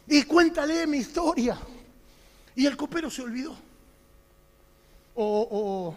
[0.07, 1.59] Y cuéntale mi historia.
[2.55, 3.55] Y el copero se olvidó.
[5.15, 5.95] O,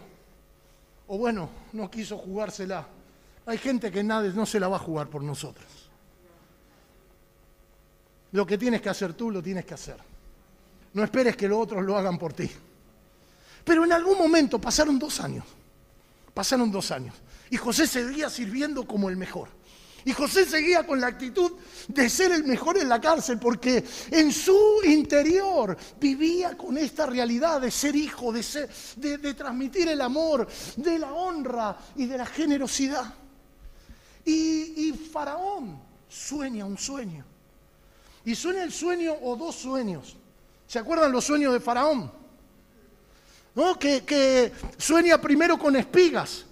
[1.07, 2.85] o, bueno, no quiso jugársela.
[3.45, 5.65] Hay gente que nadie no se la va a jugar por nosotros.
[8.31, 9.97] Lo que tienes que hacer tú, lo tienes que hacer.
[10.93, 12.49] No esperes que los otros lo hagan por ti.
[13.63, 15.45] Pero en algún momento pasaron dos años.
[16.33, 17.15] Pasaron dos años.
[17.49, 19.49] Y José seguía sirviendo como el mejor.
[20.05, 21.53] Y José seguía con la actitud
[21.87, 27.59] de ser el mejor en la cárcel porque en su interior vivía con esta realidad
[27.59, 32.25] de ser hijo, de, ser, de, transmitir el amor, de la honra y de la
[32.27, 33.15] generosidad.
[34.23, 37.25] Y, Faraón sueña un sueño.
[38.25, 40.15] Y sueña el sueño o dos sueños.
[40.67, 42.11] ¿Se acuerdan los sueños de Faraón?
[43.55, 43.79] ¿No?
[43.79, 46.45] Que, que sueña primero con espigas,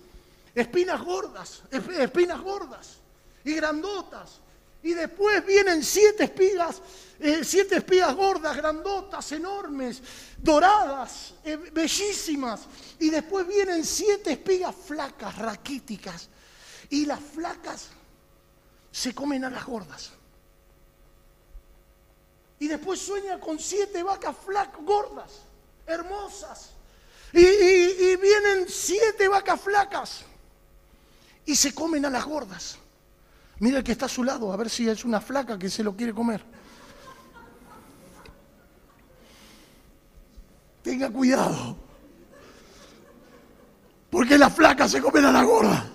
[0.56, 3.03] espinas gordas, espinas gordas
[3.44, 4.40] y grandotas.
[4.82, 6.82] Y después vienen siete espigas,
[7.20, 10.02] eh, siete espigas gordas, grandotas, enormes,
[10.38, 12.62] doradas, eh, bellísimas.
[13.00, 16.28] Y después vienen siete espigas flacas, raquíticas.
[16.90, 17.90] Y las flacas
[18.92, 20.12] se comen a las gordas.
[22.60, 25.32] Y después sueña con siete vacas flacas, gordas,
[25.88, 26.72] hermosas.
[27.32, 30.24] Y, y vienen siete vacas flacas
[31.46, 32.78] y se comen a las gordas.
[33.60, 35.84] Mira el que está a su lado, a ver si es una flaca que se
[35.84, 36.44] lo quiere comer.
[40.82, 41.78] Tenga cuidado.
[44.10, 45.86] Porque la flaca se comen a la gorda.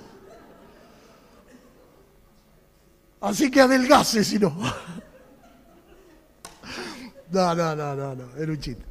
[3.20, 4.56] Así que adelgase si no.
[7.30, 8.87] No, no, no, no, no, era un chiste.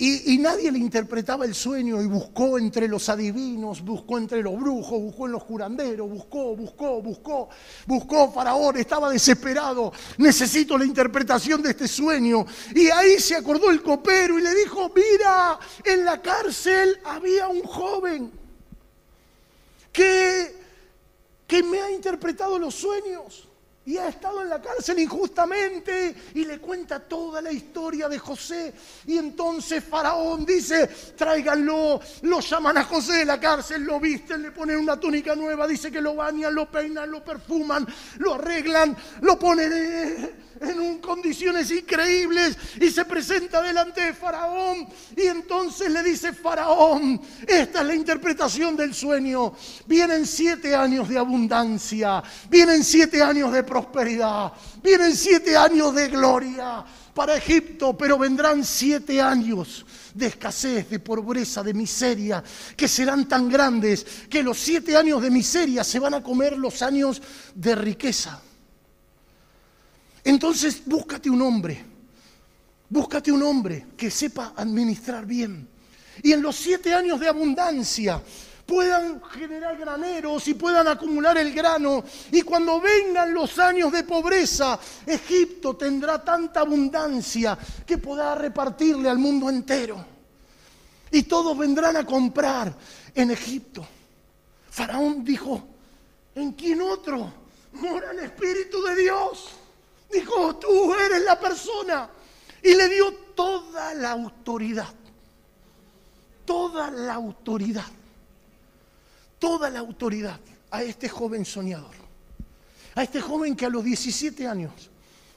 [0.00, 5.00] Y, nadie le interpretaba el sueño y buscó entre los adivinos, buscó entre los brujos,
[5.00, 7.48] buscó en los curanderos, buscó, buscó, buscó,
[7.84, 8.30] buscó.
[8.30, 9.92] Faraón estaba desesperado.
[10.18, 12.46] Necesito la interpretación de este sueño.
[12.76, 17.62] Y ahí se acordó el copero y le dijo, mira, en la cárcel había un
[17.62, 18.30] joven
[19.90, 20.54] que,
[21.44, 23.47] que me ha interpretado los sueños
[23.88, 28.74] y ha estado en la cárcel injustamente y le cuenta toda la historia de José.
[29.06, 34.52] Y entonces Faraón dice, tráiganlo, lo llaman a José de la cárcel, lo visten, le
[34.52, 37.86] ponen una túnica nueva, dice que lo bañan, lo peinan, lo perfuman,
[38.18, 45.90] lo arreglan, lo ponen en condiciones increíbles y se presenta delante de Faraón y entonces
[45.90, 49.54] le dice Faraón, esta es la interpretación del sueño,
[49.86, 54.52] vienen siete años de abundancia, vienen siete años de prosperidad.
[54.82, 61.62] Vienen siete años de gloria para Egipto, pero vendrán siete años de escasez, de pobreza,
[61.62, 62.42] de miseria,
[62.76, 66.80] que serán tan grandes que los siete años de miseria se van a comer los
[66.82, 67.20] años
[67.54, 68.40] de riqueza.
[70.24, 71.84] Entonces búscate un hombre,
[72.88, 75.68] búscate un hombre que sepa administrar bien.
[76.22, 78.20] Y en los siete años de abundancia,
[78.68, 82.04] puedan generar graneros y puedan acumular el grano.
[82.30, 89.16] Y cuando vengan los años de pobreza, Egipto tendrá tanta abundancia que podrá repartirle al
[89.16, 90.04] mundo entero.
[91.10, 92.74] Y todos vendrán a comprar
[93.14, 93.86] en Egipto.
[94.70, 95.66] Faraón dijo,
[96.34, 97.32] ¿en quién otro
[97.72, 99.48] mora el Espíritu de Dios?
[100.10, 102.10] Dijo, tú eres la persona.
[102.62, 104.94] Y le dio toda la autoridad.
[106.44, 107.84] Toda la autoridad
[109.38, 110.38] toda la autoridad
[110.70, 111.94] a este joven soñador,
[112.94, 114.72] a este joven que a los 17 años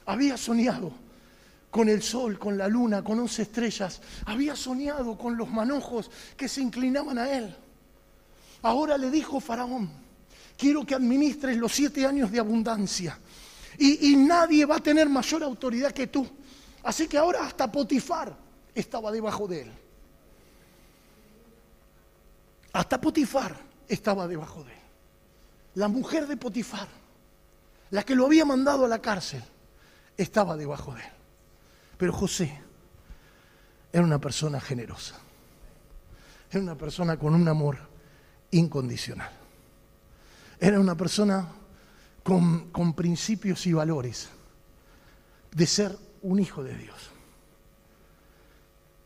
[0.06, 0.92] había soñado
[1.70, 6.48] con el sol, con la luna, con once estrellas, había soñado con los manojos que
[6.48, 7.54] se inclinaban a él.
[8.62, 9.90] Ahora le dijo Faraón,
[10.58, 13.18] quiero que administres los siete años de abundancia
[13.78, 16.28] y, nadie va a tener mayor autoridad que tú.
[16.82, 18.36] Así que ahora hasta Potifar
[18.74, 19.72] estaba debajo de él.
[22.72, 23.56] Hasta Potifar
[23.88, 24.78] estaba debajo de él.
[25.74, 26.88] La mujer de Potifar,
[27.90, 29.42] la que lo había mandado a la cárcel,
[30.16, 31.12] estaba debajo de él.
[31.96, 32.60] Pero José
[33.92, 35.14] era una persona generosa.
[36.50, 37.78] Era una persona con un amor
[38.50, 39.30] incondicional.
[40.60, 41.48] Era una persona
[42.22, 44.28] con, principios y valores
[45.52, 47.10] de ser un hijo de Dios.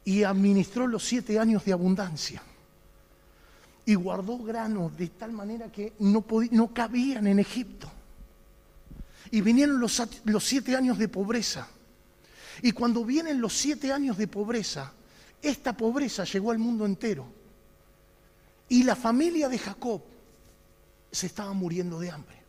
[0.05, 2.43] Y administró los siete años de abundancia
[3.85, 7.91] y guardó grano de tal manera que no, no cabían en Egipto.
[9.31, 11.69] Y vinieron los, los siete años de pobreza.
[12.63, 14.93] Y cuando vienen los siete años de pobreza,
[15.43, 17.27] esta pobreza llegó al mundo entero.
[18.69, 20.03] Y la familia de Jacob
[21.11, 22.46] se estaba muriendo de hambre.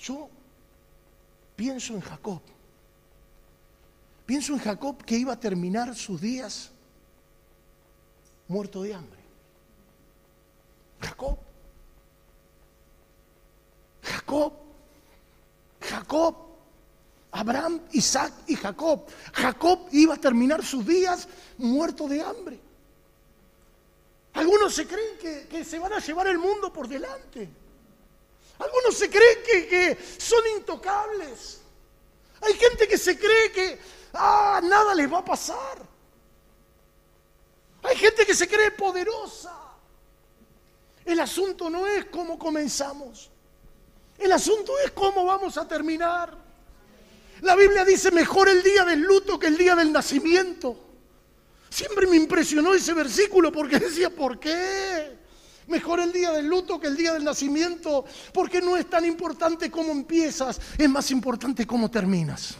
[0.00, 0.28] Yo
[1.56, 2.40] pienso en Jacob.
[4.26, 6.70] Pienso en Jacob que iba a terminar sus días
[8.46, 9.20] muerto de hambre.
[11.00, 11.38] Jacob.
[14.02, 14.68] Jacob
[15.88, 16.34] Jacob.
[17.30, 19.06] Abraham, Isaac y Jacob.
[19.32, 22.58] Jacob iba a terminar sus días muerto de hambre.
[24.32, 27.48] Algunos se creen que, se van a llevar el mundo por delante.
[28.58, 31.60] Algunos se creen que, que son intocables.
[32.40, 33.78] Hay gente que se cree que
[34.14, 35.86] ah, nada les va a pasar.
[37.82, 39.54] Hay gente que se cree poderosa.
[41.04, 43.30] El asunto no es cómo comenzamos.
[44.18, 46.36] El asunto es cómo vamos a terminar.
[47.40, 50.76] La Biblia dice mejor el día del luto que el día del nacimiento.
[51.70, 55.16] Siempre me impresionó ese versículo porque decía, ¿por qué?
[55.68, 59.70] Mejor el día del luto que el día del nacimiento, porque no es tan importante
[59.70, 62.56] cómo empiezas, es más importante cómo terminas.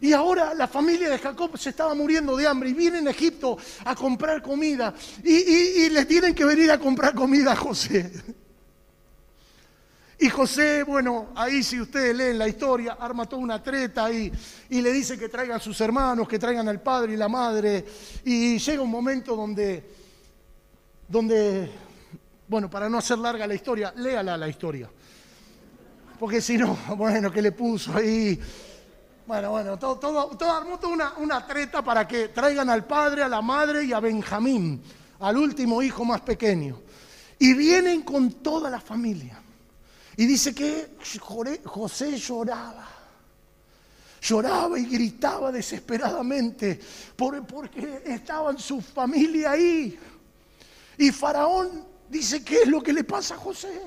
[0.00, 3.58] Y ahora la familia de Jacob se estaba muriendo de hambre y vienen a Egipto
[3.84, 8.12] a comprar comida y, y, le tienen que venir a comprar comida a José.
[10.20, 14.32] Y José, bueno, ahí si ustedes leen la historia, arma toda una treta y,
[14.68, 17.84] y le dice que traigan sus hermanos, que traigan al padre y la madre.
[18.24, 19.88] Y llega un momento donde,
[21.06, 21.70] donde,
[22.48, 24.90] bueno, para no hacer larga la historia, léala la historia.
[26.18, 28.40] Porque si no, bueno, que le puso ahí
[29.24, 33.28] bueno, bueno, todo, todo, armó toda una, una, treta para que traigan al padre, a
[33.28, 34.82] la madre y a Benjamín,
[35.20, 36.80] al último hijo más pequeño.
[37.38, 39.38] Y vienen con toda la familia.
[40.18, 40.96] Y dice que
[41.64, 42.88] José lloraba.
[44.20, 46.80] Lloraba y gritaba desesperadamente
[47.16, 49.96] porque estaba en su familia ahí.
[50.98, 53.80] Y Faraón dice, ¿qué es lo que le pasa a José?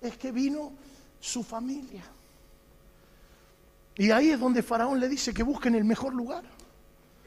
[0.00, 0.72] Es que vino
[1.20, 2.04] su familia.
[3.96, 6.42] Y ahí es donde Faraón le dice que busquen el mejor lugar.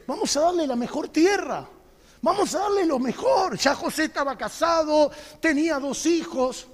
[0.08, 1.68] Vamos a darle la mejor tierra.
[2.20, 3.56] Vamos a darle lo mejor.
[3.56, 5.08] Ya José estaba casado,
[5.40, 6.66] tenía dos hijos.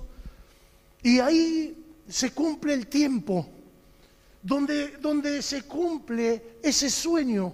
[1.04, 3.46] Y ahí se cumple el tiempo
[4.42, 7.52] donde, donde se cumple ese sueño.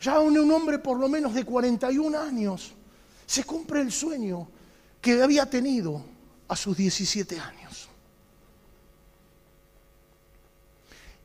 [0.00, 2.72] Ya un, un hombre por lo menos de 41 años,
[3.26, 4.46] se cumple el sueño
[5.00, 6.00] que había tenido
[6.46, 7.88] a sus 17 años.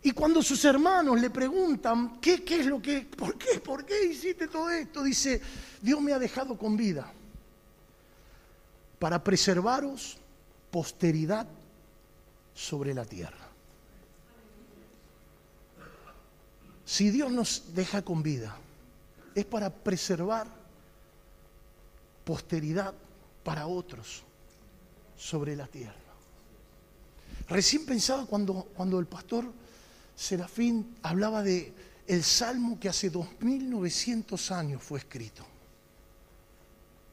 [0.01, 4.05] Y cuando sus hermanos le preguntan, ¿qué, qué es lo que, por qué, por qué
[4.05, 5.03] hiciste todo esto?
[5.03, 5.39] Dice,
[5.79, 7.13] Dios me ha dejado con vida
[8.97, 10.17] para preservaros
[10.71, 11.47] posteridad
[12.55, 13.47] sobre la tierra.
[16.85, 18.57] Si Dios nos deja con vida,
[19.35, 20.47] es para preservar
[22.25, 22.93] posteridad
[23.43, 24.23] para otros
[25.17, 25.95] sobre la tierra.
[27.47, 29.45] Recién pensaba cuando, cuando el pastor
[30.15, 31.73] Serafín hablaba de
[32.07, 35.45] el salmo que hace 2900 años fue escrito.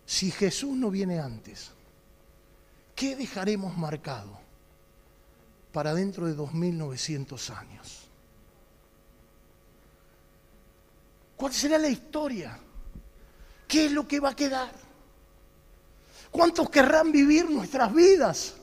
[0.05, 1.71] Si Jesús no viene antes,
[2.99, 4.41] ¿qué dejaremos marcado
[5.73, 8.09] para dentro de 2900 años?
[11.37, 12.59] ¿Cuál será la historia?
[13.69, 14.73] ¿Qué es lo que va a quedar?
[16.33, 18.55] ¿Cuántos querrán vivir nuestras vidas?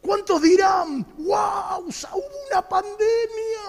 [0.00, 3.66] ¿Cuántos dirán, wow, hubo una pandemia?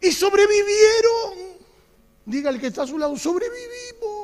[0.00, 1.58] Y sobrevivieron.
[2.24, 4.16] Diga el que está a su lado, sobrevivimos.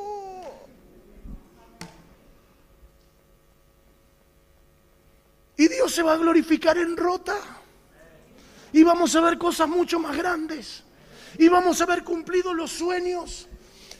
[5.63, 7.37] Y Se va a glorificar en rota.
[8.71, 10.83] Y vamos a ver cosas mucho más grandes.
[11.37, 13.47] Y vamos a ver cumplido los sueños.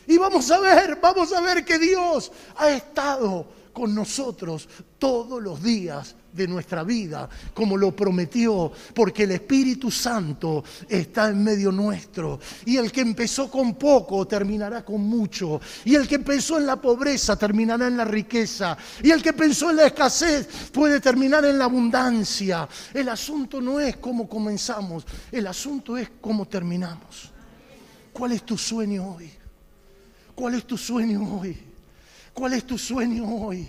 [0.07, 5.61] Y vamos a ver, vamos a ver que Dios ha estado con nosotros todos los
[5.61, 12.39] días de nuestra vida, como lo prometió, porque el Espíritu Santo está en medio nuestro.
[12.65, 15.59] Y el que empezó con poco terminará con mucho.
[15.85, 18.77] Y el que empezó en la pobreza terminará en la riqueza.
[19.03, 22.67] Y el que pensó en la escasez puede terminar en la abundancia.
[22.93, 27.31] El asunto no es cómo comenzamos, el asunto es cómo terminamos.
[28.11, 29.31] ¿Cuál es tu sueño hoy?
[30.35, 31.72] ¿Cuál es tu sueño hoy?
[32.33, 33.67] ¿Cuál es tu sueño hoy?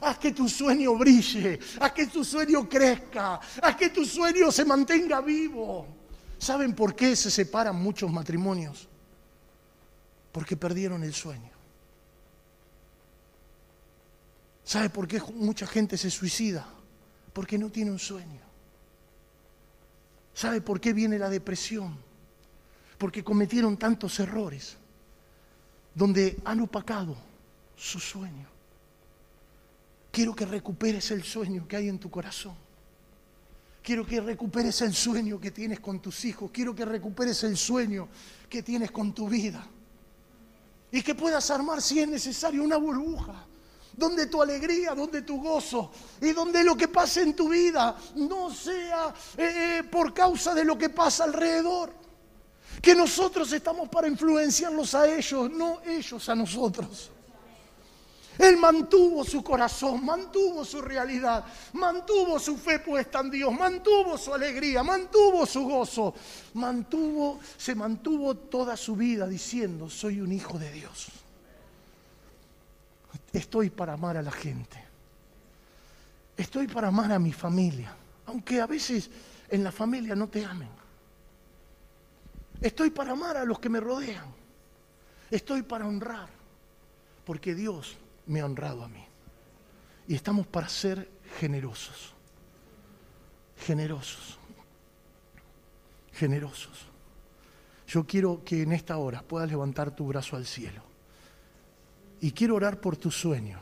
[0.00, 4.64] Haz que tu sueño brille, haz que tu sueño crezca, haz que tu sueño se
[4.64, 5.86] mantenga vivo.
[6.38, 8.88] ¿Saben por qué se separan muchos matrimonios?
[10.32, 11.50] Porque perdieron el sueño.
[14.64, 16.66] ¿Sabe por qué mucha gente se suicida?
[17.32, 18.40] Porque no tiene un sueño.
[20.34, 21.96] ¿Sabe por qué viene la depresión?
[22.98, 24.76] Porque cometieron tantos errores
[25.94, 27.16] donde han opacado
[27.76, 28.48] su sueño.
[30.10, 32.54] Quiero que recuperes el sueño que hay en tu corazón.
[33.82, 36.50] Quiero que recuperes el sueño que tienes con tus hijos.
[36.52, 38.08] Quiero que recuperes el sueño
[38.48, 39.66] que tienes con tu vida.
[40.90, 43.46] Y que puedas armar, si es necesario, una burbuja
[43.96, 48.52] donde tu alegría, donde tu gozo y donde lo que pase en tu vida no
[48.52, 51.92] sea eh, eh, por causa de lo que pasa alrededor.
[52.80, 57.10] Que nosotros estamos para influenciarlos a ellos, no ellos a nosotros.
[58.38, 64.34] Él mantuvo su corazón, mantuvo su realidad, mantuvo su fe puesta en Dios, mantuvo su
[64.34, 66.14] alegría, mantuvo su gozo,
[66.54, 71.08] mantuvo, se mantuvo toda su vida diciendo, soy un hijo de Dios.
[73.32, 74.82] Estoy para amar a la gente.
[76.36, 77.94] Estoy para amar a mi familia,
[78.26, 79.08] aunque a veces
[79.48, 80.70] en la familia no te amen.
[82.60, 84.26] Estoy para amar a los que me rodean.
[85.30, 86.28] Estoy para honrar,
[87.24, 89.04] porque Dios me ha honrado a mí.
[90.06, 92.12] Y estamos para ser generosos.
[93.58, 94.38] Generosos.
[96.12, 96.86] Generosos.
[97.86, 100.82] Yo quiero que en esta hora puedas levantar tu brazo al cielo.
[102.20, 103.58] Y quiero orar por tu sueño.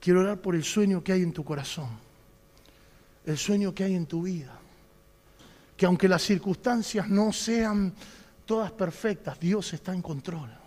[0.00, 1.88] Quiero orar por el sueño que hay en tu corazón.
[3.24, 4.58] El sueño que hay en tu vida.
[5.76, 7.92] Que aunque las circunstancias no sean
[8.44, 10.65] todas perfectas, Dios está en control.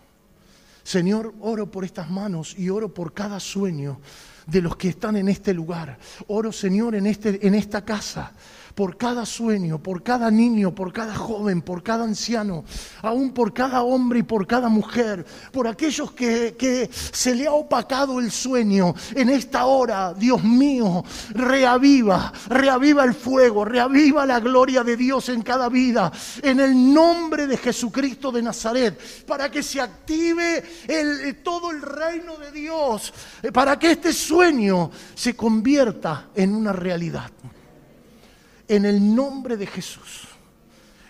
[0.82, 4.00] Señor, oro por estas manos y oro por cada sueño
[4.46, 5.98] de los que están en este lugar.
[6.26, 8.32] Oro, Señor, en, este, en esta casa
[8.74, 12.64] por cada sueño, por cada niño, por cada joven, por cada anciano,
[13.02, 18.20] aún por cada hombre y por cada mujer, por aquellos que, se le ha opacado
[18.20, 18.94] el sueño.
[19.14, 25.42] En esta hora, Dios mío, reaviva, reaviva el fuego, reaviva la gloria de Dios en
[25.42, 26.10] cada vida,
[26.42, 30.62] en el nombre de Jesucristo de Nazaret, para que se active
[31.42, 33.12] todo el reino de Dios,
[33.52, 37.30] para que este sueño se convierta en una realidad
[38.70, 40.28] en el nombre de Jesús.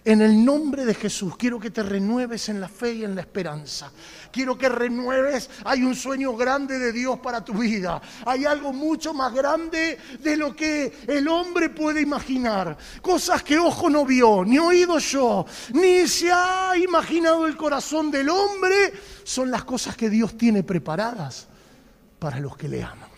[0.02, 3.20] En el nombre de Jesús quiero que te renueves en la fe y en la
[3.20, 3.92] esperanza.
[4.32, 5.50] Quiero que renueves.
[5.64, 8.00] Hay un sueño grande de Dios para tu vida.
[8.24, 12.78] Hay algo mucho más grande de lo que el hombre puede imaginar.
[13.02, 15.44] Cosas que ojo no vio, ni oído yo,
[15.74, 18.94] ni se ha imaginado el corazón del hombre.
[19.22, 21.46] Son las cosas que Dios tiene preparadas
[22.18, 23.10] para los que le aman.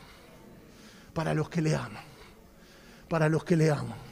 [1.15, 2.03] Para los que le aman.
[3.09, 4.12] Para los que le aman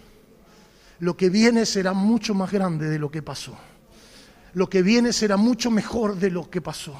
[1.00, 3.56] lo que viene será mucho más grande de lo que pasó.
[4.52, 6.94] Lo que viene será mucho mejor de lo que pasó.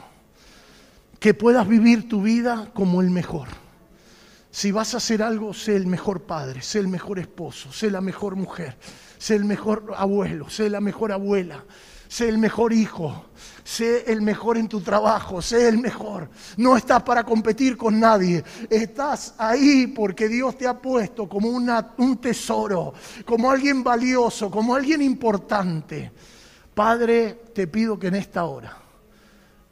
[1.19, 3.49] Que puedas vivir tu vida como el mejor.
[4.51, 8.01] Si vas a hacer algo, sé el mejor padre, sé el mejor esposo, sé la
[8.01, 8.77] mejor mujer,
[9.19, 11.63] sé el mejor abuelo, sé la mejor abuela,
[12.11, 13.27] sé el mejor hijo,
[13.63, 16.29] sé el mejor en tu trabajo, sé el mejor.
[16.57, 22.17] No estás para competir con nadie, estás ahí porque Dios te ha puesto como un
[22.21, 22.93] tesoro,
[23.25, 26.11] como alguien valioso, como alguien importante.
[26.75, 28.77] Padre, te pido que en esta hora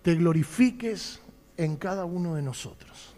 [0.03, 1.19] te glorifiques
[1.57, 3.17] en cada uno de nosotros.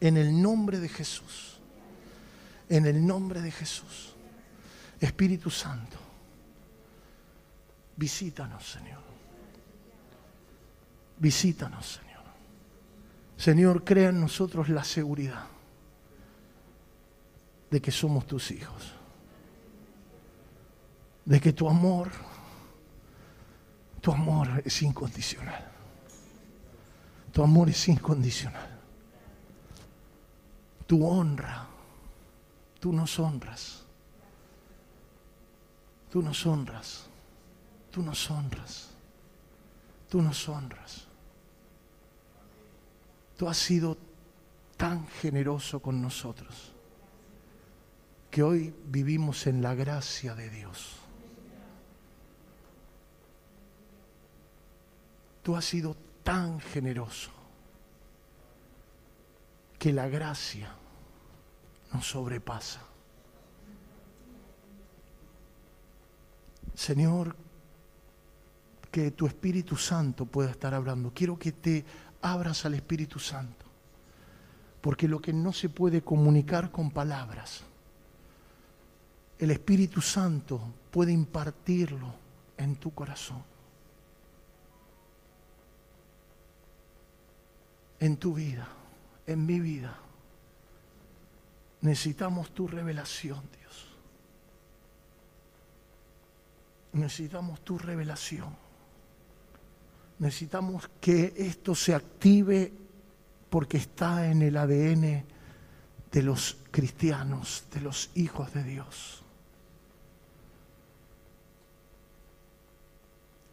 [0.00, 1.60] En el nombre de Jesús.
[2.70, 4.14] En el nombre de Jesús.
[5.00, 6.03] Espíritu Santo
[7.96, 9.02] Visítanos, Señor.
[11.18, 12.22] Visítanos, Señor.
[13.36, 15.46] Señor, crea en nosotros la seguridad
[17.70, 18.92] de que somos tus hijos.
[21.24, 22.10] De que tu amor,
[24.00, 25.70] tu amor es incondicional.
[27.32, 28.78] Tu amor es incondicional.
[30.86, 31.66] Tu honra,
[32.78, 33.82] tú nos honras.
[36.10, 37.08] Tú nos honras.
[37.94, 38.88] Tú nos honras.
[40.10, 41.06] Tú nos honras.
[43.36, 43.96] Tú has sido
[44.76, 46.72] tan generoso con nosotros
[48.32, 50.96] que hoy vivimos en la gracia de Dios.
[55.44, 57.30] Tú has sido tan generoso
[59.78, 60.74] que la gracia
[61.92, 62.80] nos sobrepasa.
[66.74, 67.43] Señor,
[68.94, 71.10] que tu Espíritu Santo pueda estar hablando.
[71.12, 71.84] Quiero que te
[72.22, 73.66] abras al Espíritu Santo.
[74.80, 77.64] Porque lo que no se puede comunicar con palabras,
[79.36, 80.60] el Espíritu Santo
[80.92, 82.14] puede impartirlo
[82.56, 83.42] en tu corazón.
[87.98, 88.68] En tu vida,
[89.26, 89.98] en mi vida.
[91.80, 93.88] Necesitamos tu revelación, Dios.
[96.92, 98.62] Necesitamos tu revelación.
[100.18, 102.72] Necesitamos que esto se active
[103.50, 105.24] porque está en el ADN
[106.10, 109.22] de los cristianos, de los hijos de Dios.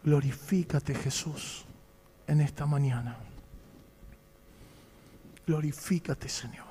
[0.03, 1.65] Glorifícate Jesús
[2.27, 3.17] en esta mañana.
[5.45, 6.67] Glorifícate, Señor.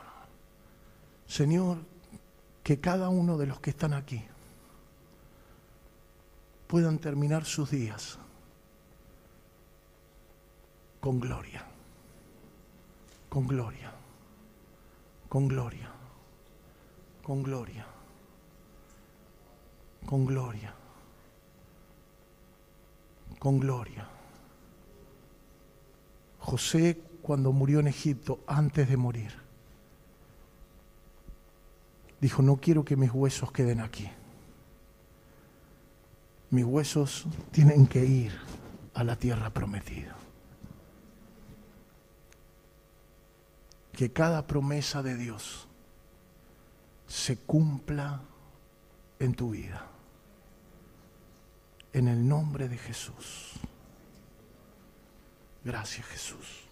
[1.26, 1.78] Señor,
[2.62, 4.22] que cada uno de los que están aquí
[6.66, 8.18] puedan terminar sus días
[11.00, 11.64] con gloria,
[13.28, 13.92] con gloria,
[15.28, 15.90] con gloria,
[17.22, 17.86] con gloria,
[20.06, 20.74] con gloria,
[23.38, 24.08] con gloria.
[26.40, 29.32] José cuando murió en Egipto, antes de morir,
[32.20, 34.10] dijo, no quiero que mis huesos queden aquí.
[36.50, 38.32] Mis huesos tienen que ir
[38.94, 40.19] a la tierra prometida.
[44.00, 45.68] Que cada promesa de Dios
[47.06, 48.22] se cumpla
[49.18, 49.88] en tu vida.
[51.92, 53.60] En el nombre de Jesús.
[55.62, 56.69] Gracias Jesús.